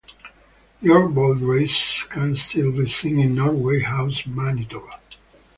York 0.81 1.13
boat 1.13 1.37
races 1.41 2.07
can 2.09 2.35
still 2.35 2.71
be 2.71 2.87
seen 2.87 3.19
in 3.19 3.35
Norway 3.35 3.81
House, 3.81 4.25
Manitoba. 4.25 4.99